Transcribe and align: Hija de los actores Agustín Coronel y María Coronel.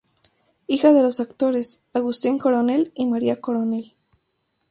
Hija 0.65 0.93
de 0.93 1.03
los 1.03 1.19
actores 1.19 1.83
Agustín 1.93 2.39
Coronel 2.39 2.91
y 2.95 3.05
María 3.05 3.39
Coronel. 3.39 3.93